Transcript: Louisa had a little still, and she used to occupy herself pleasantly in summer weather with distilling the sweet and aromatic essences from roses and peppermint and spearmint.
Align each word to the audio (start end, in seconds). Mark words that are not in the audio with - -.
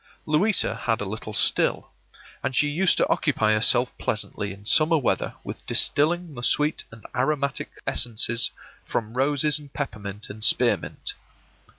Louisa 0.25 0.73
had 0.73 0.99
a 0.99 1.05
little 1.05 1.31
still, 1.31 1.91
and 2.41 2.55
she 2.55 2.67
used 2.67 2.97
to 2.97 3.07
occupy 3.07 3.53
herself 3.53 3.95
pleasantly 3.99 4.51
in 4.51 4.65
summer 4.65 4.97
weather 4.97 5.35
with 5.43 5.63
distilling 5.67 6.33
the 6.33 6.41
sweet 6.41 6.83
and 6.91 7.05
aromatic 7.13 7.69
essences 7.85 8.49
from 8.83 9.13
roses 9.13 9.59
and 9.59 9.71
peppermint 9.73 10.27
and 10.27 10.43
spearmint. 10.43 11.13